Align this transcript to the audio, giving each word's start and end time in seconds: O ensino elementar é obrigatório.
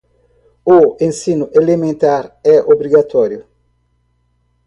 O 0.77 0.79
ensino 1.09 1.45
elementar 1.61 2.23
é 2.55 2.57
obrigatório. 2.73 3.41